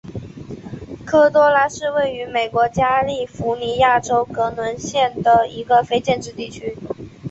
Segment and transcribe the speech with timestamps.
[1.05, 6.75] 科多拉是位于美国加利福尼亚州格伦县的一个非建制地区。